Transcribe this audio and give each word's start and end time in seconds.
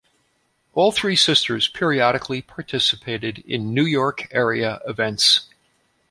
All 0.73 0.91
three 0.91 1.15
sisters 1.15 1.67
periodically 1.67 2.41
participated 2.41 3.37
in 3.45 3.71
New 3.71 3.85
York-area 3.85 4.79
events. 4.87 5.47